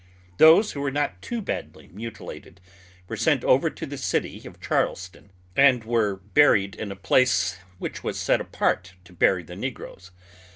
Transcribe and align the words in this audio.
Those 0.39 0.71
who 0.71 0.81
were 0.81 0.89
not 0.89 1.21
too 1.21 1.43
badly 1.43 1.87
mutilated 1.93 2.59
were 3.07 3.15
sent 3.15 3.43
over 3.43 3.69
to 3.69 3.85
the 3.85 3.99
city 3.99 4.47
of 4.47 4.59
Charleston 4.59 5.29
and 5.55 5.83
were 5.83 6.15
buried 6.15 6.73
in 6.73 6.91
a 6.91 6.95
place 6.95 7.59
which 7.77 8.03
was 8.03 8.19
set 8.19 8.41
apart 8.41 8.93
to 9.03 9.13
bury 9.13 9.43
the 9.43 9.55
negroes. 9.55 10.09